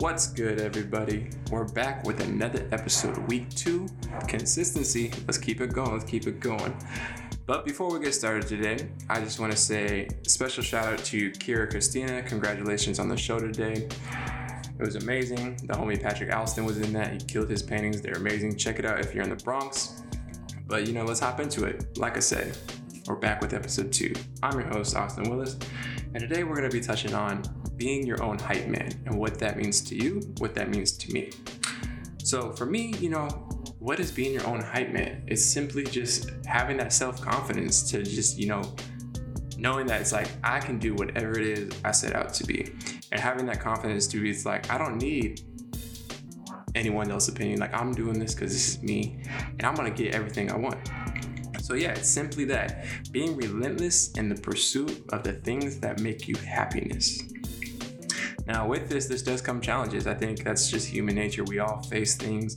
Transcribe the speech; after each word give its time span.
What's 0.00 0.26
good, 0.26 0.60
everybody? 0.60 1.30
We're 1.50 1.64
back 1.64 2.04
with 2.04 2.20
another 2.20 2.68
episode, 2.70 3.16
week 3.28 3.48
two. 3.48 3.88
Consistency. 4.28 5.10
Let's 5.26 5.38
keep 5.38 5.62
it 5.62 5.72
going. 5.72 5.92
Let's 5.92 6.04
keep 6.04 6.26
it 6.26 6.38
going. 6.38 6.76
But 7.46 7.64
before 7.64 7.90
we 7.90 8.04
get 8.04 8.12
started 8.12 8.46
today, 8.46 8.90
I 9.08 9.20
just 9.20 9.40
want 9.40 9.52
to 9.52 9.58
say 9.58 10.06
a 10.22 10.28
special 10.28 10.62
shout 10.62 10.92
out 10.92 10.98
to 11.06 11.30
Kira 11.30 11.70
Christina. 11.70 12.22
Congratulations 12.24 12.98
on 12.98 13.08
the 13.08 13.16
show 13.16 13.38
today. 13.38 13.88
It 14.78 14.80
was 14.80 14.96
amazing. 14.96 15.56
The 15.64 15.72
homie 15.72 15.98
Patrick 15.98 16.30
Alston 16.30 16.66
was 16.66 16.76
in 16.76 16.92
that. 16.92 17.14
He 17.14 17.18
killed 17.18 17.48
his 17.48 17.62
paintings. 17.62 18.02
They're 18.02 18.16
amazing. 18.16 18.58
Check 18.58 18.78
it 18.78 18.84
out 18.84 19.00
if 19.00 19.14
you're 19.14 19.24
in 19.24 19.30
the 19.30 19.42
Bronx. 19.42 20.02
But 20.66 20.86
you 20.86 20.92
know, 20.92 21.06
let's 21.06 21.20
hop 21.20 21.40
into 21.40 21.64
it. 21.64 21.96
Like 21.96 22.18
I 22.18 22.20
said, 22.20 22.54
we're 23.08 23.14
back 23.14 23.40
with 23.40 23.54
episode 23.54 23.94
two. 23.94 24.12
I'm 24.42 24.60
your 24.60 24.68
host, 24.68 24.94
Austin 24.94 25.30
Willis, 25.30 25.56
and 26.12 26.20
today 26.20 26.44
we're 26.44 26.56
going 26.56 26.68
to 26.68 26.76
be 26.76 26.82
touching 26.82 27.14
on 27.14 27.42
being 27.76 28.06
your 28.06 28.22
own 28.22 28.38
hype 28.38 28.66
man 28.66 28.92
and 29.06 29.18
what 29.18 29.38
that 29.38 29.56
means 29.56 29.80
to 29.82 29.94
you, 29.94 30.20
what 30.38 30.54
that 30.54 30.70
means 30.70 30.92
to 30.92 31.12
me. 31.12 31.30
So, 32.22 32.52
for 32.52 32.66
me, 32.66 32.94
you 32.98 33.10
know, 33.10 33.28
what 33.78 34.00
is 34.00 34.10
being 34.10 34.32
your 34.32 34.46
own 34.46 34.60
hype 34.60 34.90
man? 34.90 35.22
It's 35.26 35.44
simply 35.44 35.84
just 35.84 36.30
having 36.44 36.76
that 36.78 36.92
self 36.92 37.20
confidence 37.20 37.88
to 37.90 38.02
just, 38.02 38.38
you 38.38 38.48
know, 38.48 38.74
knowing 39.58 39.86
that 39.86 40.00
it's 40.00 40.12
like 40.12 40.28
I 40.42 40.58
can 40.58 40.78
do 40.78 40.94
whatever 40.94 41.38
it 41.38 41.46
is 41.46 41.72
I 41.84 41.92
set 41.92 42.14
out 42.14 42.34
to 42.34 42.44
be, 42.44 42.72
and 43.12 43.20
having 43.20 43.46
that 43.46 43.60
confidence 43.60 44.06
to 44.08 44.20
be, 44.20 44.30
it's 44.30 44.44
like 44.44 44.70
I 44.70 44.78
don't 44.78 44.98
need 44.98 45.42
anyone 46.74 47.10
else's 47.10 47.34
opinion. 47.34 47.60
Like 47.60 47.74
I'm 47.74 47.92
doing 47.92 48.18
this 48.18 48.34
because 48.34 48.52
this 48.52 48.68
is 48.68 48.82
me, 48.82 49.22
and 49.58 49.64
I'm 49.64 49.74
gonna 49.74 49.90
get 49.90 50.14
everything 50.14 50.50
I 50.50 50.56
want. 50.56 50.78
So 51.60 51.74
yeah, 51.74 51.90
it's 51.90 52.08
simply 52.08 52.44
that 52.46 52.84
being 53.10 53.36
relentless 53.36 54.12
in 54.12 54.28
the 54.28 54.36
pursuit 54.36 55.04
of 55.12 55.24
the 55.24 55.32
things 55.32 55.80
that 55.80 56.00
make 56.00 56.28
you 56.28 56.36
happiness. 56.36 57.20
Now, 58.46 58.66
with 58.66 58.88
this, 58.88 59.06
this 59.06 59.22
does 59.22 59.42
come 59.42 59.60
challenges. 59.60 60.06
I 60.06 60.14
think 60.14 60.44
that's 60.44 60.70
just 60.70 60.88
human 60.88 61.14
nature. 61.14 61.44
We 61.44 61.58
all 61.58 61.82
face 61.82 62.16
things 62.16 62.56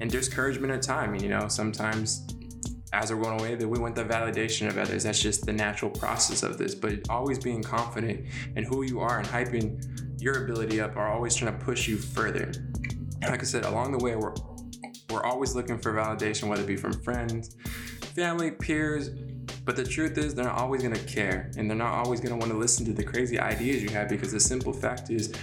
and 0.00 0.10
discouragement 0.10 0.72
at 0.72 0.82
time. 0.82 1.14
You 1.16 1.28
know, 1.28 1.48
sometimes 1.48 2.26
as 2.92 3.12
we're 3.12 3.22
going 3.22 3.40
away, 3.40 3.54
that 3.54 3.68
we 3.68 3.78
want 3.78 3.94
the 3.94 4.04
validation 4.04 4.68
of 4.68 4.78
others. 4.78 5.02
That's 5.02 5.20
just 5.20 5.44
the 5.44 5.52
natural 5.52 5.90
process 5.90 6.42
of 6.42 6.56
this. 6.58 6.74
But 6.74 7.08
always 7.10 7.38
being 7.38 7.62
confident 7.62 8.26
in 8.54 8.64
who 8.64 8.82
you 8.82 9.00
are 9.00 9.18
and 9.18 9.26
hyping 9.26 9.84
your 10.20 10.44
ability 10.44 10.80
up 10.80 10.96
are 10.96 11.08
always 11.08 11.34
trying 11.34 11.58
to 11.58 11.64
push 11.64 11.88
you 11.88 11.96
further. 11.96 12.52
Like 13.22 13.40
I 13.40 13.44
said, 13.44 13.64
along 13.64 13.92
the 13.92 14.04
way, 14.04 14.16
we're 14.16 14.34
we're 15.10 15.24
always 15.24 15.54
looking 15.54 15.78
for 15.78 15.92
validation, 15.92 16.48
whether 16.48 16.62
it 16.62 16.66
be 16.66 16.76
from 16.76 16.92
friends, 16.92 17.54
family, 18.14 18.50
peers, 18.50 19.10
but 19.66 19.74
the 19.74 19.84
truth 19.84 20.16
is, 20.16 20.32
they're 20.32 20.44
not 20.44 20.58
always 20.58 20.82
gonna 20.82 20.96
care 21.00 21.50
and 21.58 21.68
they're 21.68 21.76
not 21.76 21.92
always 21.92 22.20
gonna 22.20 22.36
wanna 22.36 22.54
listen 22.54 22.86
to 22.86 22.92
the 22.92 23.02
crazy 23.02 23.38
ideas 23.38 23.82
you 23.82 23.90
have 23.90 24.08
because 24.08 24.30
the 24.30 24.38
simple 24.38 24.72
fact 24.72 25.10
is, 25.10 25.34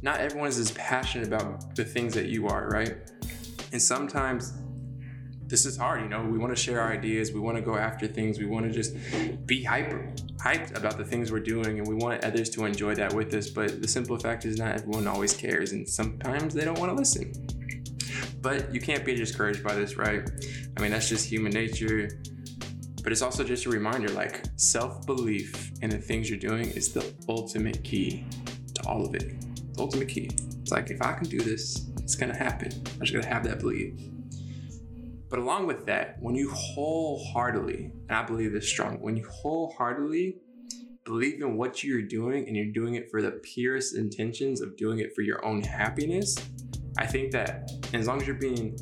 not 0.00 0.20
everyone 0.20 0.48
is 0.48 0.58
as 0.58 0.72
passionate 0.72 1.28
about 1.28 1.76
the 1.76 1.84
things 1.84 2.14
that 2.14 2.26
you 2.26 2.48
are, 2.48 2.68
right? 2.70 2.96
And 3.70 3.80
sometimes 3.80 4.54
this 5.46 5.66
is 5.66 5.76
hard, 5.76 6.00
you 6.00 6.08
know. 6.08 6.24
We 6.24 6.38
wanna 6.38 6.56
share 6.56 6.80
our 6.80 6.90
ideas, 6.90 7.32
we 7.32 7.40
wanna 7.40 7.60
go 7.60 7.76
after 7.76 8.06
things, 8.06 8.38
we 8.38 8.46
wanna 8.46 8.70
just 8.70 8.96
be 9.44 9.62
hyper, 9.62 10.08
hyped 10.42 10.74
about 10.74 10.96
the 10.96 11.04
things 11.04 11.30
we're 11.30 11.40
doing, 11.40 11.78
and 11.78 11.86
we 11.86 11.94
want 11.94 12.24
others 12.24 12.48
to 12.50 12.64
enjoy 12.64 12.94
that 12.94 13.12
with 13.12 13.34
us. 13.34 13.50
But 13.50 13.82
the 13.82 13.88
simple 13.88 14.18
fact 14.18 14.46
is, 14.46 14.58
not 14.58 14.76
everyone 14.76 15.06
always 15.06 15.34
cares, 15.34 15.72
and 15.72 15.86
sometimes 15.86 16.54
they 16.54 16.64
don't 16.64 16.78
wanna 16.78 16.94
listen. 16.94 17.34
But 18.40 18.74
you 18.74 18.80
can't 18.80 19.04
be 19.04 19.14
discouraged 19.14 19.62
by 19.62 19.74
this, 19.74 19.98
right? 19.98 20.26
I 20.74 20.80
mean, 20.80 20.90
that's 20.90 21.10
just 21.10 21.28
human 21.28 21.52
nature 21.52 22.08
but 23.02 23.12
it's 23.12 23.22
also 23.22 23.42
just 23.42 23.66
a 23.66 23.70
reminder 23.70 24.08
like 24.10 24.44
self 24.56 25.04
belief 25.06 25.72
in 25.82 25.90
the 25.90 25.98
things 25.98 26.30
you're 26.30 26.38
doing 26.38 26.68
is 26.70 26.92
the 26.92 27.12
ultimate 27.28 27.82
key 27.82 28.24
to 28.74 28.86
all 28.86 29.04
of 29.04 29.14
it. 29.14 29.40
The 29.74 29.80
ultimate 29.80 30.08
key. 30.08 30.30
It's 30.60 30.70
like 30.70 30.90
if 30.90 31.02
I 31.02 31.12
can 31.14 31.28
do 31.28 31.40
this, 31.40 31.90
it's 31.98 32.14
gonna 32.14 32.36
happen. 32.36 32.70
I'm 32.72 33.00
just 33.00 33.12
gonna 33.12 33.26
have 33.26 33.44
that 33.44 33.58
belief. 33.58 33.94
But 35.28 35.38
along 35.38 35.66
with 35.66 35.86
that, 35.86 36.18
when 36.20 36.34
you 36.34 36.50
wholeheartedly, 36.50 37.90
and 38.08 38.16
I 38.16 38.22
believe 38.22 38.52
this 38.52 38.68
strong, 38.68 39.00
when 39.00 39.16
you 39.16 39.26
wholeheartedly 39.28 40.36
believe 41.04 41.40
in 41.40 41.56
what 41.56 41.82
you're 41.82 42.02
doing 42.02 42.46
and 42.46 42.56
you're 42.56 42.72
doing 42.72 42.94
it 42.94 43.10
for 43.10 43.22
the 43.22 43.32
purest 43.42 43.96
intentions 43.96 44.60
of 44.60 44.76
doing 44.76 44.98
it 44.98 45.14
for 45.14 45.22
your 45.22 45.44
own 45.44 45.62
happiness, 45.62 46.36
I 46.98 47.06
think 47.06 47.32
that 47.32 47.70
as 47.94 48.06
long 48.06 48.20
as 48.20 48.26
you're 48.26 48.36
being 48.36 48.76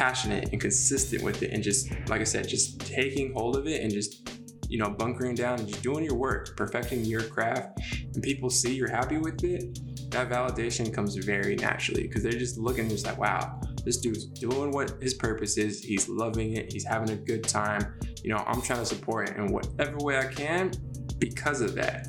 passionate 0.00 0.48
and 0.50 0.60
consistent 0.62 1.22
with 1.22 1.42
it 1.42 1.50
and 1.50 1.62
just 1.62 1.90
like 2.08 2.22
i 2.22 2.24
said 2.24 2.48
just 2.48 2.80
taking 2.80 3.34
hold 3.34 3.54
of 3.54 3.66
it 3.66 3.82
and 3.82 3.92
just 3.92 4.30
you 4.70 4.78
know 4.78 4.88
bunkering 4.88 5.34
down 5.34 5.58
and 5.58 5.68
just 5.68 5.82
doing 5.82 6.02
your 6.02 6.14
work 6.14 6.56
perfecting 6.56 7.04
your 7.04 7.22
craft. 7.22 7.78
And 8.14 8.22
people 8.22 8.48
see 8.48 8.72
you're 8.72 8.90
happy 8.90 9.18
with 9.18 9.44
it 9.44 9.78
that 10.10 10.30
validation 10.30 10.92
comes 10.94 11.14
very 11.16 11.54
naturally 11.56 12.04
because 12.04 12.22
they're 12.22 12.32
just 12.32 12.56
looking 12.56 12.88
just 12.88 13.04
like 13.04 13.18
wow 13.18 13.60
this 13.84 13.98
dude's 13.98 14.26
doing 14.26 14.70
what 14.70 15.02
his 15.02 15.14
purpose 15.14 15.56
is. 15.56 15.82
He's 15.82 16.08
loving 16.08 16.56
it. 16.56 16.70
He's 16.72 16.84
having 16.84 17.10
a 17.10 17.16
good 17.16 17.44
time. 17.44 17.94
You 18.22 18.30
know 18.30 18.44
i'm 18.46 18.62
trying 18.62 18.78
to 18.78 18.86
support 18.86 19.28
it 19.28 19.36
in 19.36 19.52
whatever 19.52 19.98
way 19.98 20.18
i 20.18 20.26
can 20.26 20.72
because 21.18 21.60
of 21.60 21.74
that 21.74 22.08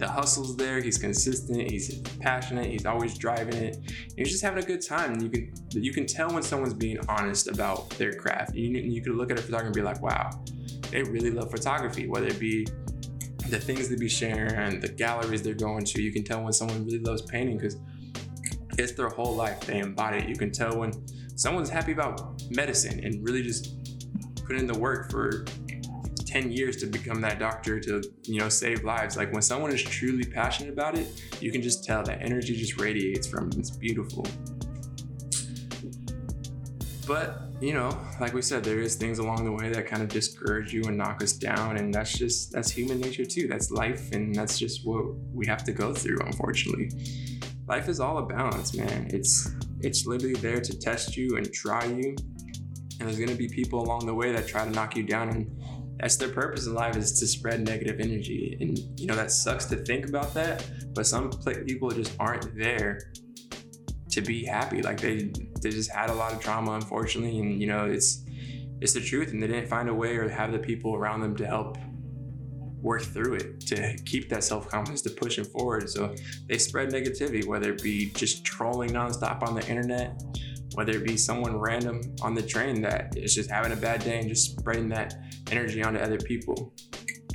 the 0.00 0.08
hustle's 0.08 0.56
there. 0.56 0.80
He's 0.80 0.96
consistent. 0.96 1.70
He's 1.70 2.00
passionate. 2.20 2.66
He's 2.66 2.86
always 2.86 3.18
driving 3.18 3.54
it. 3.54 3.76
he's 4.16 4.30
just 4.30 4.42
having 4.42 4.64
a 4.64 4.66
good 4.66 4.80
time. 4.80 5.20
you 5.20 5.28
can 5.28 5.52
you 5.70 5.92
can 5.92 6.06
tell 6.06 6.32
when 6.32 6.42
someone's 6.42 6.74
being 6.74 6.98
honest 7.06 7.48
about 7.48 7.90
their 7.90 8.14
craft. 8.14 8.54
You 8.54 8.70
you 8.70 9.02
could 9.02 9.14
look 9.14 9.30
at 9.30 9.38
a 9.38 9.42
photographer 9.42 9.66
and 9.66 9.74
be 9.74 9.82
like, 9.82 10.00
wow, 10.00 10.30
they 10.90 11.02
really 11.02 11.30
love 11.30 11.50
photography. 11.50 12.08
Whether 12.08 12.28
it 12.28 12.40
be 12.40 12.66
the 13.50 13.60
things 13.60 13.90
they 13.90 13.96
be 13.96 14.08
sharing, 14.08 14.80
the 14.80 14.88
galleries 14.88 15.42
they're 15.42 15.54
going 15.54 15.84
to, 15.84 16.00
you 16.00 16.12
can 16.12 16.24
tell 16.24 16.42
when 16.42 16.54
someone 16.54 16.84
really 16.86 17.00
loves 17.00 17.20
painting 17.22 17.58
because 17.58 17.76
it's 18.78 18.92
their 18.92 19.10
whole 19.10 19.36
life. 19.36 19.60
They 19.60 19.80
embody 19.80 20.18
it. 20.18 20.28
You 20.30 20.36
can 20.36 20.50
tell 20.50 20.78
when 20.78 20.92
someone's 21.36 21.68
happy 21.68 21.92
about 21.92 22.42
medicine 22.50 23.04
and 23.04 23.22
really 23.22 23.42
just 23.42 23.76
put 24.46 24.56
in 24.56 24.66
the 24.66 24.78
work 24.78 25.10
for 25.10 25.44
10 26.30 26.52
years 26.52 26.76
to 26.76 26.86
become 26.86 27.20
that 27.20 27.38
doctor 27.40 27.80
to 27.80 28.02
you 28.22 28.38
know 28.38 28.48
save 28.48 28.84
lives. 28.84 29.16
Like 29.16 29.32
when 29.32 29.42
someone 29.42 29.72
is 29.72 29.82
truly 29.82 30.24
passionate 30.24 30.72
about 30.72 30.96
it 30.96 31.08
you 31.40 31.50
can 31.50 31.60
just 31.60 31.84
tell 31.84 32.02
that 32.04 32.22
energy 32.22 32.56
just 32.56 32.80
radiates 32.80 33.26
from 33.26 33.50
them. 33.50 33.58
It's 33.58 33.70
beautiful. 33.70 34.24
But 37.06 37.42
you 37.60 37.74
know 37.74 37.90
like 38.20 38.32
we 38.32 38.42
said 38.42 38.62
there 38.62 38.80
is 38.80 38.94
things 38.94 39.18
along 39.18 39.44
the 39.44 39.52
way 39.52 39.70
that 39.70 39.86
kind 39.86 40.02
of 40.02 40.08
discourage 40.08 40.72
you 40.72 40.84
and 40.84 40.96
knock 40.96 41.22
us 41.22 41.32
down 41.32 41.76
and 41.78 41.92
that's 41.92 42.16
just 42.16 42.52
that's 42.52 42.70
human 42.70 43.00
nature 43.00 43.24
too. 43.24 43.48
That's 43.48 43.72
life 43.72 44.12
and 44.12 44.32
that's 44.34 44.56
just 44.58 44.86
what 44.86 45.04
we 45.32 45.46
have 45.46 45.64
to 45.64 45.72
go 45.72 45.92
through 45.92 46.18
unfortunately. 46.24 46.90
Life 47.66 47.88
is 47.88 47.98
all 47.98 48.18
a 48.18 48.26
balance 48.26 48.74
man. 48.74 49.08
It's 49.12 49.50
it's 49.80 50.06
literally 50.06 50.34
there 50.34 50.60
to 50.60 50.78
test 50.78 51.16
you 51.16 51.36
and 51.36 51.52
try 51.52 51.84
you. 51.86 52.14
And 52.98 53.08
there's 53.08 53.16
going 53.16 53.30
to 53.30 53.34
be 53.34 53.48
people 53.48 53.80
along 53.80 54.04
the 54.04 54.14
way 54.14 54.30
that 54.30 54.46
try 54.46 54.62
to 54.62 54.70
knock 54.70 54.94
you 54.94 55.02
down 55.02 55.30
and 55.30 55.50
that's 56.00 56.16
their 56.16 56.30
purpose 56.30 56.66
in 56.66 56.74
life 56.74 56.96
is 56.96 57.18
to 57.20 57.26
spread 57.26 57.66
negative 57.66 58.00
energy. 58.00 58.56
And 58.60 58.78
you 58.98 59.06
know 59.06 59.14
that 59.14 59.30
sucks 59.30 59.66
to 59.66 59.76
think 59.76 60.08
about 60.08 60.34
that 60.34 60.64
but 60.94 61.06
some 61.06 61.30
people 61.66 61.90
just 61.90 62.14
aren't 62.18 62.56
there 62.56 63.12
to 64.10 64.20
be 64.20 64.44
happy. 64.44 64.82
Like 64.82 65.00
they 65.00 65.32
they 65.62 65.70
just 65.70 65.90
had 65.90 66.10
a 66.10 66.14
lot 66.14 66.32
of 66.32 66.40
trauma 66.40 66.72
unfortunately 66.72 67.38
and 67.38 67.60
you 67.60 67.66
know 67.66 67.86
it's 67.86 68.24
it's 68.80 68.92
the 68.92 69.00
truth 69.00 69.32
and 69.32 69.42
they 69.42 69.46
didn't 69.46 69.68
find 69.68 69.88
a 69.88 69.94
way 69.94 70.16
or 70.16 70.28
have 70.28 70.52
the 70.52 70.58
people 70.58 70.94
around 70.94 71.20
them 71.20 71.36
to 71.36 71.46
help 71.46 71.76
work 72.82 73.02
through 73.02 73.34
it 73.34 73.60
to 73.60 73.94
keep 74.06 74.30
that 74.30 74.42
self-confidence 74.42 75.02
to 75.02 75.10
push 75.10 75.36
them 75.36 75.44
forward. 75.44 75.88
So 75.88 76.14
they 76.48 76.58
spread 76.58 76.90
negativity 76.90 77.46
whether 77.46 77.72
it 77.72 77.82
be 77.82 78.10
just 78.10 78.44
trolling 78.44 78.90
nonstop 78.90 79.42
on 79.42 79.54
the 79.54 79.66
internet 79.68 80.20
whether 80.74 80.92
it 80.92 81.04
be 81.04 81.16
someone 81.16 81.58
random 81.58 82.00
on 82.22 82.34
the 82.34 82.42
train 82.42 82.80
that 82.80 83.16
is 83.16 83.34
just 83.34 83.50
having 83.50 83.72
a 83.72 83.76
bad 83.76 84.02
day 84.04 84.18
and 84.18 84.28
just 84.28 84.58
spreading 84.58 84.88
that 84.88 85.14
energy 85.50 85.82
onto 85.82 85.98
other 85.98 86.18
people 86.18 86.72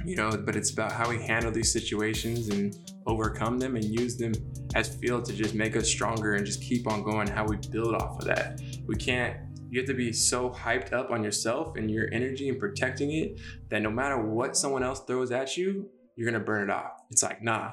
you 0.06 0.16
know 0.16 0.30
but 0.46 0.56
it's 0.56 0.72
about 0.72 0.92
how 0.92 1.10
we 1.10 1.18
handle 1.18 1.52
these 1.52 1.72
situations 1.72 2.50
and 2.50 2.76
overcome 3.08 3.60
them 3.60 3.76
and 3.76 3.86
use 3.86 4.18
them 4.18 4.34
as 4.76 4.96
fuel 4.96 5.22
to 5.22 5.34
just 5.34 5.56
make 5.56 5.76
us 5.76 5.88
stronger 5.88 6.36
and 6.36 6.46
just 6.46 6.62
keep 6.62 6.88
on 6.88 7.04
going 7.04 7.28
how 7.28 7.46
we 7.46 7.58
build 7.72 7.96
off 7.96 8.20
of 8.20 8.26
that. 8.26 8.62
We 8.86 8.96
can't 8.96 9.38
you 9.70 9.80
have 9.82 9.88
to 9.88 9.94
be 9.96 10.14
so 10.14 10.52
hyped 10.52 10.94
up 10.94 11.12
on 11.12 11.24
yourself 11.24 11.76
and 11.76 11.90
your 11.90 12.08
energy 12.14 12.50
and 12.50 12.60
protecting 12.60 13.12
it 13.12 13.40
that 13.70 13.82
no 13.82 13.90
matter 13.90 14.22
what 14.22 14.56
someone 14.56 14.84
else 14.84 15.02
throws 15.02 15.32
at 15.32 15.58
you 15.58 15.90
you're 16.16 16.32
gonna 16.32 16.44
burn 16.44 16.70
it 16.70 16.72
off 16.72 17.02
it's 17.10 17.24
like 17.24 17.42
nah 17.42 17.72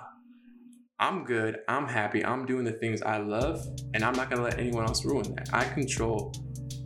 I'm 1.02 1.24
good, 1.24 1.58
I'm 1.66 1.88
happy, 1.88 2.24
I'm 2.24 2.46
doing 2.46 2.62
the 2.62 2.74
things 2.74 3.02
I 3.02 3.16
love, 3.16 3.66
and 3.92 4.04
I'm 4.04 4.12
not 4.12 4.30
gonna 4.30 4.44
let 4.44 4.60
anyone 4.60 4.84
else 4.84 5.04
ruin 5.04 5.34
that. 5.34 5.48
I 5.52 5.64
control 5.64 6.32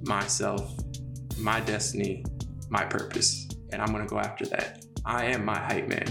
myself, 0.05 0.75
my 1.37 1.61
destiny, 1.61 2.25
my 2.71 2.83
purpose, 2.87 3.47
and 3.75 3.83
I'm 3.83 3.93
gonna 3.93 4.07
go 4.07 4.19
after 4.19 4.47
that. 4.47 4.87
I 5.05 5.27
am 5.27 5.45
my 5.45 5.59
hype 5.59 5.89
man. 5.89 6.07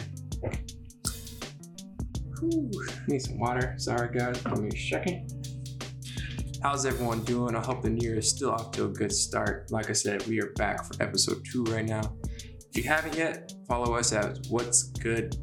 Whew, 2.40 2.70
need 3.08 3.24
some 3.24 3.40
water. 3.40 3.74
Sorry, 3.80 4.16
guys, 4.16 4.40
give 4.40 4.60
me 4.60 4.70
a 4.72 4.78
second. 4.78 5.32
How's 6.62 6.86
everyone 6.86 7.24
doing? 7.24 7.56
I 7.56 7.60
hope 7.66 7.82
the 7.82 7.90
new 7.90 8.08
year 8.08 8.20
is 8.20 8.30
still 8.30 8.52
off 8.52 8.70
to 8.74 8.86
a 8.86 8.88
good 8.88 9.12
start. 9.12 9.72
Like 9.72 9.90
I 9.90 9.94
said, 9.94 10.28
we 10.28 10.40
are 10.42 10.52
back 10.58 10.86
for 10.86 11.02
episode 11.02 11.44
two 11.52 11.64
right 11.64 11.86
now. 11.86 12.04
If 12.70 12.78
you 12.78 12.84
haven't 12.84 13.18
yet, 13.18 13.55
follow 13.68 13.96
us 13.96 14.14
at 14.14 14.40
what's 14.50 14.84
good 14.84 15.36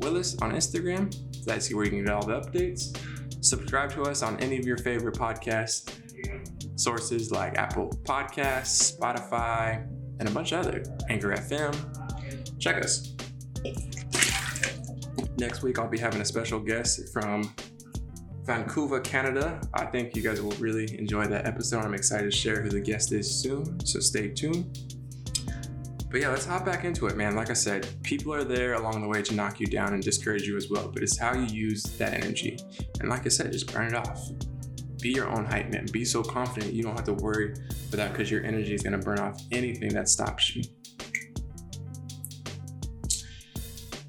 willis 0.00 0.36
on 0.38 0.52
Instagram. 0.52 1.14
That's 1.44 1.72
where 1.72 1.84
you 1.84 1.90
can 1.90 2.04
get 2.04 2.12
all 2.12 2.26
the 2.26 2.40
updates. 2.40 2.96
Subscribe 3.44 3.90
to 3.92 4.02
us 4.02 4.22
on 4.22 4.38
any 4.40 4.58
of 4.58 4.66
your 4.66 4.78
favorite 4.78 5.14
podcast 5.14 5.98
sources 6.78 7.30
like 7.30 7.58
Apple 7.58 7.90
Podcasts, 8.04 8.96
Spotify, 8.96 9.86
and 10.18 10.28
a 10.28 10.32
bunch 10.32 10.52
of 10.52 10.66
other 10.66 10.82
Anchor 11.08 11.32
FM. 11.32 12.58
Check 12.58 12.84
us. 12.84 13.14
Next 15.38 15.62
week, 15.62 15.78
I'll 15.78 15.88
be 15.88 15.98
having 15.98 16.20
a 16.20 16.24
special 16.24 16.60
guest 16.60 17.12
from 17.12 17.52
Vancouver, 18.44 19.00
Canada. 19.00 19.60
I 19.74 19.86
think 19.86 20.14
you 20.16 20.22
guys 20.22 20.40
will 20.40 20.52
really 20.52 20.98
enjoy 20.98 21.26
that 21.26 21.46
episode. 21.46 21.84
I'm 21.84 21.94
excited 21.94 22.30
to 22.30 22.36
share 22.36 22.62
who 22.62 22.68
the 22.68 22.80
guest 22.80 23.12
is 23.12 23.28
soon, 23.30 23.84
so 23.84 24.00
stay 24.00 24.28
tuned. 24.28 24.94
But 26.12 26.20
yeah, 26.20 26.28
let's 26.28 26.44
hop 26.44 26.66
back 26.66 26.84
into 26.84 27.06
it, 27.06 27.16
man. 27.16 27.34
Like 27.34 27.48
I 27.48 27.54
said, 27.54 27.88
people 28.02 28.34
are 28.34 28.44
there 28.44 28.74
along 28.74 29.00
the 29.00 29.08
way 29.08 29.22
to 29.22 29.34
knock 29.34 29.60
you 29.60 29.66
down 29.66 29.94
and 29.94 30.02
discourage 30.02 30.46
you 30.46 30.58
as 30.58 30.68
well, 30.68 30.90
but 30.92 31.02
it's 31.02 31.18
how 31.18 31.32
you 31.32 31.46
use 31.46 31.84
that 31.96 32.12
energy. 32.12 32.58
And 33.00 33.08
like 33.08 33.24
I 33.24 33.30
said, 33.30 33.50
just 33.50 33.72
burn 33.72 33.86
it 33.86 33.94
off. 33.94 34.28
Be 35.00 35.08
your 35.08 35.26
own 35.26 35.46
hype 35.46 35.70
man. 35.70 35.86
Be 35.90 36.04
so 36.04 36.22
confident 36.22 36.74
you 36.74 36.82
don't 36.82 36.94
have 36.94 37.06
to 37.06 37.14
worry 37.14 37.54
for 37.88 37.96
that 37.96 38.12
because 38.12 38.30
your 38.30 38.44
energy 38.44 38.74
is 38.74 38.82
going 38.82 38.92
to 38.92 38.98
burn 38.98 39.20
off 39.20 39.40
anything 39.52 39.88
that 39.94 40.10
stops 40.10 40.54
you. 40.54 40.64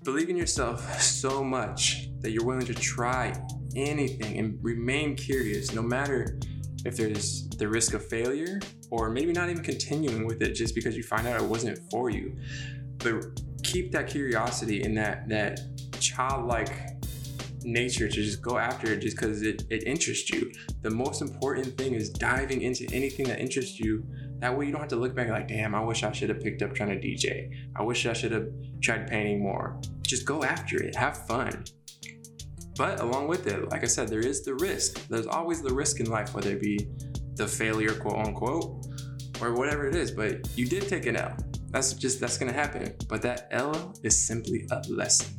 Believe 0.04 0.30
in 0.30 0.36
yourself 0.36 1.02
so 1.02 1.42
much 1.42 2.10
that 2.20 2.32
you're 2.32 2.44
willing 2.44 2.66
to 2.66 2.74
try 2.74 3.34
anything 3.78 4.38
and 4.40 4.60
remain 4.62 5.16
curious 5.16 5.74
no 5.74 5.82
matter 5.82 6.38
if 6.84 6.98
there's 6.98 7.43
the 7.58 7.68
risk 7.68 7.94
of 7.94 8.06
failure 8.08 8.60
or 8.90 9.10
maybe 9.10 9.32
not 9.32 9.50
even 9.50 9.64
continuing 9.64 10.26
with 10.26 10.42
it 10.42 10.54
just 10.54 10.76
because 10.76 10.96
you 10.96 11.04
find 11.04 11.28
out 11.28 11.42
it 11.42 11.48
wasn't 11.48 11.80
for 11.90 12.10
you. 12.10 12.36
But 12.98 13.42
keep 13.64 13.92
that 13.92 14.08
curiosity 14.08 14.84
and 14.84 14.98
that 14.98 15.28
that 15.30 15.60
childlike 16.00 16.72
nature 17.66 18.08
to 18.08 18.14
just 18.14 18.42
go 18.42 18.58
after 18.58 18.92
it 18.92 19.00
just 19.00 19.18
because 19.18 19.42
it, 19.42 19.64
it 19.70 19.84
interests 19.84 20.30
you. 20.30 20.52
The 20.82 20.90
most 20.90 21.22
important 21.22 21.78
thing 21.78 21.94
is 21.94 22.10
diving 22.10 22.62
into 22.62 22.88
anything 22.94 23.26
that 23.28 23.40
interests 23.40 23.80
you. 23.80 24.06
That 24.40 24.58
way 24.58 24.66
you 24.66 24.72
don't 24.72 24.82
have 24.82 24.90
to 24.90 24.98
look 24.98 25.16
back 25.16 25.30
like, 25.30 25.48
damn, 25.48 25.74
I 25.74 25.82
wish 25.82 26.04
I 26.04 26.12
should 26.12 26.30
have 26.30 26.42
picked 26.42 26.62
up 26.62 26.74
trying 26.74 26.90
to 26.90 27.08
DJ. 27.08 27.50
I 27.76 27.84
wish 27.84 28.06
I 28.06 28.14
should 28.14 28.32
have 28.32 28.50
tried 28.82 29.08
painting 29.08 29.42
more. 29.42 29.80
Just 30.02 30.26
go 30.26 30.44
after 30.44 30.82
it. 30.84 30.96
Have 30.96 31.26
fun. 31.26 31.64
But 32.76 33.00
along 33.00 33.28
with 33.28 33.48
it, 33.48 33.70
like 33.70 33.84
I 33.84 33.88
said, 33.88 34.10
there 34.10 34.20
is 34.20 34.44
the 34.44 34.56
risk. 34.56 35.08
There's 35.08 35.28
always 35.28 35.62
the 35.62 35.74
risk 35.74 36.00
in 36.00 36.10
life, 36.10 36.34
whether 36.34 36.52
it 36.52 36.62
be 36.62 36.88
the 37.36 37.48
failure, 37.48 37.94
quote 37.94 38.26
unquote, 38.26 38.86
or 39.42 39.54
whatever 39.54 39.88
it 39.88 39.96
is. 39.96 40.12
But 40.12 40.48
you 40.58 40.66
did 40.66 40.88
take 40.88 41.06
an 41.06 41.16
L. 41.16 41.36
That's 41.70 41.94
just 41.94 42.20
that's 42.20 42.38
gonna 42.38 42.54
happen. 42.54 42.94
But 43.08 43.22
that 43.24 43.48
L 43.52 43.94
is 44.04 44.18
simply 44.18 44.68
a 44.72 44.82
lesson. 44.90 45.34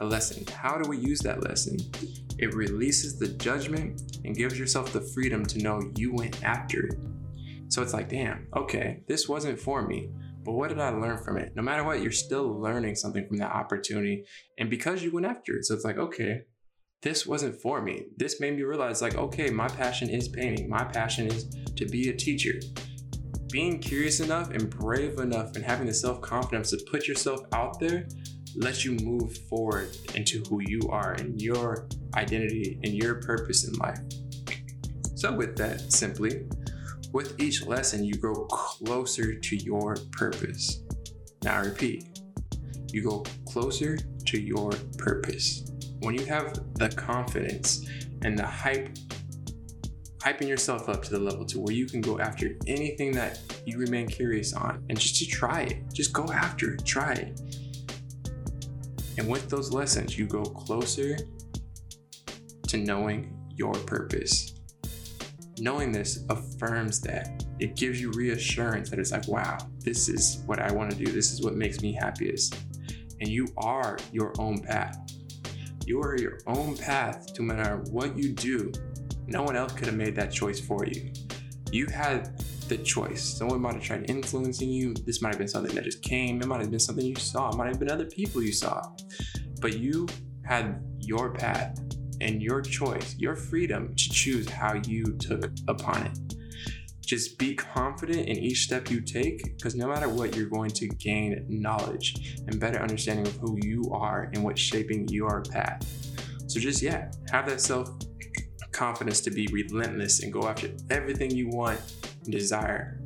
A 0.00 0.04
lesson. 0.04 0.44
How 0.54 0.76
do 0.76 0.88
we 0.88 0.98
use 0.98 1.20
that 1.20 1.42
lesson? 1.42 1.76
It 2.38 2.54
releases 2.54 3.18
the 3.18 3.28
judgment 3.28 4.18
and 4.24 4.36
gives 4.36 4.58
yourself 4.58 4.92
the 4.92 5.00
freedom 5.00 5.46
to 5.46 5.58
know 5.58 5.80
you 5.96 6.12
went 6.12 6.42
after 6.42 6.86
it. 6.86 6.96
So 7.68 7.82
it's 7.82 7.92
like, 7.92 8.08
damn, 8.08 8.48
okay, 8.56 9.02
this 9.06 9.28
wasn't 9.28 9.58
for 9.58 9.86
me. 9.86 10.10
But 10.44 10.52
what 10.52 10.68
did 10.68 10.78
I 10.78 10.90
learn 10.90 11.22
from 11.22 11.38
it? 11.38 11.52
No 11.54 11.62
matter 11.62 11.84
what, 11.84 12.02
you're 12.02 12.12
still 12.12 12.60
learning 12.60 12.96
something 12.96 13.26
from 13.26 13.38
that 13.38 13.52
opportunity. 13.52 14.24
And 14.58 14.68
because 14.68 15.02
you 15.02 15.12
went 15.12 15.26
after 15.26 15.56
it, 15.56 15.64
so 15.64 15.74
it's 15.74 15.84
like, 15.84 15.96
okay, 15.96 16.42
this 17.04 17.26
wasn't 17.26 17.60
for 17.60 17.82
me. 17.82 18.06
This 18.16 18.40
made 18.40 18.56
me 18.56 18.62
realize, 18.62 19.02
like, 19.02 19.14
okay, 19.16 19.50
my 19.50 19.68
passion 19.68 20.08
is 20.08 20.26
painting. 20.26 20.70
My 20.70 20.84
passion 20.84 21.26
is 21.26 21.44
to 21.76 21.84
be 21.84 22.08
a 22.08 22.16
teacher. 22.16 22.54
Being 23.52 23.78
curious 23.78 24.20
enough 24.20 24.50
and 24.50 24.70
brave 24.70 25.18
enough 25.18 25.54
and 25.54 25.62
having 25.62 25.86
the 25.86 25.92
self 25.92 26.22
confidence 26.22 26.70
to 26.70 26.78
put 26.90 27.06
yourself 27.06 27.42
out 27.52 27.78
there 27.78 28.08
lets 28.56 28.86
you 28.86 28.92
move 29.04 29.36
forward 29.50 29.94
into 30.14 30.42
who 30.48 30.60
you 30.62 30.80
are 30.88 31.12
and 31.12 31.40
your 31.42 31.88
identity 32.16 32.80
and 32.82 32.94
your 32.94 33.16
purpose 33.16 33.68
in 33.68 33.74
life. 33.74 34.00
So, 35.14 35.30
with 35.30 35.56
that, 35.56 35.92
simply, 35.92 36.46
with 37.12 37.38
each 37.38 37.66
lesson, 37.66 38.02
you 38.02 38.14
grow 38.14 38.46
closer 38.46 39.34
to 39.34 39.56
your 39.56 39.96
purpose. 40.12 40.82
Now, 41.42 41.58
I 41.58 41.64
repeat, 41.66 42.18
you 42.92 43.02
go 43.02 43.24
closer 43.46 43.98
to 44.26 44.40
your 44.40 44.72
purpose. 44.98 45.70
When 46.00 46.14
you 46.14 46.24
have 46.26 46.58
the 46.74 46.88
confidence 46.90 47.86
and 48.22 48.38
the 48.38 48.46
hype, 48.46 48.90
hyping 50.18 50.48
yourself 50.48 50.88
up 50.88 51.02
to 51.04 51.10
the 51.10 51.18
level 51.18 51.44
to 51.46 51.60
where 51.60 51.74
you 51.74 51.86
can 51.86 52.00
go 52.00 52.18
after 52.18 52.56
anything 52.66 53.12
that 53.12 53.40
you 53.64 53.78
remain 53.78 54.08
curious 54.08 54.52
on 54.52 54.84
and 54.88 54.98
just 54.98 55.16
to 55.16 55.26
try 55.26 55.62
it, 55.62 55.82
just 55.92 56.12
go 56.12 56.24
after 56.32 56.74
it, 56.74 56.84
try 56.84 57.12
it. 57.12 57.40
And 59.16 59.28
with 59.28 59.48
those 59.48 59.72
lessons, 59.72 60.18
you 60.18 60.26
go 60.26 60.42
closer 60.42 61.16
to 62.68 62.76
knowing 62.76 63.36
your 63.56 63.72
purpose 63.72 64.54
knowing 65.58 65.92
this 65.92 66.24
affirms 66.30 67.00
that. 67.00 67.44
It 67.60 67.76
gives 67.76 68.00
you 68.00 68.10
reassurance 68.12 68.90
that 68.90 68.98
it's 68.98 69.12
like, 69.12 69.28
wow, 69.28 69.58
this 69.80 70.08
is 70.08 70.42
what 70.46 70.58
I 70.58 70.72
want 70.72 70.90
to 70.90 70.96
do. 70.96 71.10
This 71.10 71.32
is 71.32 71.42
what 71.42 71.54
makes 71.54 71.80
me 71.80 71.92
happiest. 71.92 72.56
And 73.20 73.28
you 73.28 73.48
are 73.56 73.98
your 74.12 74.32
own 74.38 74.60
path. 74.60 74.98
You 75.86 76.00
are 76.00 76.16
your 76.18 76.38
own 76.46 76.76
path 76.76 77.26
no 77.38 77.44
matter 77.44 77.76
what 77.90 78.16
you 78.16 78.32
do. 78.32 78.72
No 79.26 79.42
one 79.42 79.56
else 79.56 79.72
could 79.72 79.86
have 79.86 79.96
made 79.96 80.16
that 80.16 80.32
choice 80.32 80.60
for 80.60 80.86
you. 80.86 81.12
You 81.70 81.86
had 81.86 82.38
the 82.68 82.78
choice. 82.78 83.22
Someone 83.22 83.60
might 83.60 83.74
have 83.74 83.82
tried 83.82 84.08
influencing 84.08 84.70
you. 84.70 84.94
This 84.94 85.20
might 85.20 85.30
have 85.30 85.38
been 85.38 85.48
something 85.48 85.74
that 85.74 85.84
just 85.84 86.02
came. 86.02 86.40
It 86.40 86.46
might 86.46 86.60
have 86.60 86.70
been 86.70 86.80
something 86.80 87.04
you 87.04 87.16
saw. 87.16 87.50
It 87.50 87.56
might 87.56 87.68
have 87.68 87.78
been 87.78 87.90
other 87.90 88.06
people 88.06 88.42
you 88.42 88.52
saw. 88.52 88.82
But 89.60 89.78
you 89.78 90.06
had 90.44 90.82
your 90.98 91.32
path 91.32 91.80
and 92.20 92.42
your 92.42 92.62
choice, 92.62 93.16
your 93.18 93.36
freedom 93.36 93.94
to 93.94 94.10
choose 94.10 94.48
how 94.48 94.80
you 94.86 95.04
took 95.18 95.50
upon 95.68 96.06
it. 96.06 96.18
Just 97.04 97.38
be 97.38 97.54
confident 97.54 98.28
in 98.28 98.36
each 98.36 98.64
step 98.64 98.90
you 98.90 99.00
take 99.00 99.44
because 99.56 99.74
no 99.74 99.86
matter 99.86 100.08
what, 100.08 100.34
you're 100.34 100.48
going 100.48 100.70
to 100.70 100.88
gain 100.88 101.44
knowledge 101.48 102.38
and 102.46 102.58
better 102.58 102.80
understanding 102.80 103.26
of 103.26 103.36
who 103.36 103.58
you 103.62 103.90
are 103.92 104.30
and 104.32 104.42
what's 104.42 104.60
shaping 104.60 105.06
your 105.08 105.42
path. 105.42 105.86
So, 106.46 106.60
just 106.60 106.82
yeah, 106.82 107.10
have 107.30 107.46
that 107.46 107.60
self 107.60 107.90
confidence 108.72 109.20
to 109.22 109.30
be 109.30 109.46
relentless 109.52 110.22
and 110.22 110.32
go 110.32 110.48
after 110.48 110.70
everything 110.90 111.30
you 111.30 111.48
want 111.48 111.80
and 112.24 112.32
desire. 112.32 113.00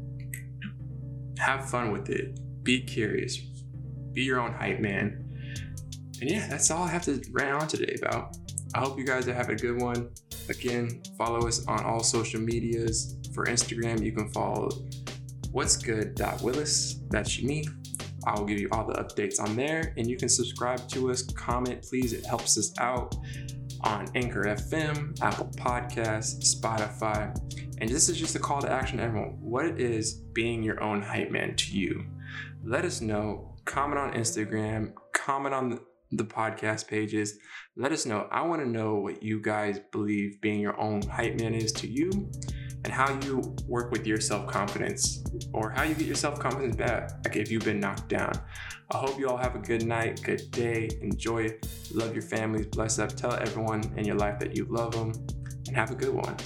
Have 1.38 1.68
fun 1.68 1.92
with 1.92 2.08
it. 2.08 2.40
Be 2.64 2.80
curious. 2.80 3.36
Be 4.12 4.22
your 4.22 4.40
own 4.40 4.52
hype 4.52 4.80
man. 4.80 5.24
And 6.20 6.30
yeah, 6.30 6.46
that's 6.48 6.70
all 6.70 6.82
I 6.82 6.88
have 6.88 7.02
to 7.02 7.22
rant 7.30 7.62
on 7.62 7.68
today 7.68 7.96
about. 8.02 8.36
I 8.74 8.80
hope 8.80 8.98
you 8.98 9.04
guys 9.04 9.28
are 9.28 9.34
having 9.34 9.54
a 9.54 9.58
good 9.58 9.80
one. 9.80 10.10
Again, 10.48 11.02
follow 11.16 11.46
us 11.46 11.66
on 11.66 11.84
all 11.84 12.02
social 12.02 12.40
medias. 12.40 13.17
For 13.34 13.46
Instagram, 13.46 14.02
you 14.02 14.12
can 14.12 14.28
follow 14.31 14.70
what's 15.52 15.76
good 15.76 16.19
willis. 16.43 17.00
That's 17.10 17.43
me. 17.43 17.64
I'll 18.26 18.44
give 18.44 18.58
you 18.58 18.69
all 18.72 18.86
the 18.86 18.94
updates 18.94 19.40
on 19.40 19.56
there, 19.56 19.94
and 19.96 20.06
you 20.06 20.17
can 20.17 20.28
subscribe 20.28 20.86
to 20.88 21.10
us. 21.10 21.22
Comment, 21.22 21.82
please. 21.82 22.12
It 22.12 22.26
helps 22.26 22.58
us 22.58 22.72
out 22.78 23.14
on 23.82 24.08
Anchor 24.14 24.44
FM, 24.44 25.20
Apple 25.22 25.50
Podcasts, 25.56 26.55
Spotify. 26.55 27.34
And 27.81 27.88
this 27.88 28.08
is 28.08 28.19
just 28.19 28.34
a 28.34 28.38
call 28.38 28.60
to 28.60 28.70
action, 28.70 28.98
everyone. 28.98 29.38
What 29.40 29.81
is 29.81 30.14
being 30.14 30.62
your 30.62 30.82
own 30.82 31.00
hype 31.00 31.31
man 31.31 31.55
to 31.56 31.78
you? 31.78 32.05
Let 32.64 32.84
us 32.84 33.00
know. 33.00 33.55
Comment 33.64 33.98
on 33.98 34.12
Instagram. 34.14 34.93
Comment 35.12 35.55
on 35.55 35.81
the 36.12 36.24
podcast 36.24 36.88
pages. 36.88 37.38
Let 37.77 37.93
us 37.93 38.06
know. 38.06 38.29
I 38.31 38.43
want 38.43 38.62
to 38.62 38.69
know 38.69 38.96
what 38.96 39.22
you 39.22 39.41
guys 39.41 39.81
believe 39.93 40.41
being 40.41 40.60
your 40.60 40.79
own 40.81 41.03
hype 41.03 41.38
man 41.41 41.55
is 41.55 41.72
to 41.72 41.86
you 41.86 42.31
and 42.84 42.93
how 42.93 43.19
you 43.20 43.55
work 43.67 43.91
with 43.91 44.06
your 44.06 44.20
self 44.20 44.46
confidence 44.46 45.22
or 45.53 45.70
how 45.70 45.82
you 45.82 45.94
get 45.94 46.06
your 46.06 46.17
self 46.17 46.38
confidence 46.38 46.77
back 46.77 47.10
if 47.36 47.50
you've 47.50 47.65
been 47.65 47.81
knocked 47.81 48.08
down. 48.08 48.32
I 48.91 48.96
hope 48.96 49.19
you 49.19 49.29
all 49.29 49.36
have 49.36 49.55
a 49.55 49.58
good 49.58 49.84
night, 49.84 50.22
good 50.22 50.50
day, 50.50 50.88
enjoy 51.03 51.44
it, 51.44 51.69
love 51.93 52.15
your 52.15 52.22
families, 52.22 52.67
bless 52.67 52.98
up, 52.98 53.10
tell 53.10 53.34
everyone 53.34 53.82
in 53.96 54.05
your 54.05 54.17
life 54.17 54.38
that 54.38 54.56
you 54.56 54.65
love 54.65 54.93
them, 54.93 55.12
and 55.67 55.77
have 55.77 55.91
a 55.91 55.94
good 55.94 56.15
one. 56.15 56.36